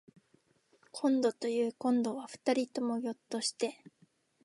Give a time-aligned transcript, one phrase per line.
[0.91, 3.83] こんどというこんどは二人ともぎょっとして